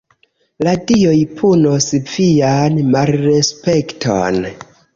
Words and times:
"La 0.67 0.71
dioj 0.91 1.17
punos 1.41 1.87
vian 2.09 2.81
malrespekton." 2.97 4.45